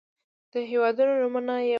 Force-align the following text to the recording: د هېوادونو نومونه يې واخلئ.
د 0.51 0.53
هېوادونو 0.69 1.13
نومونه 1.21 1.53
يې 1.55 1.61
واخلئ. 1.63 1.69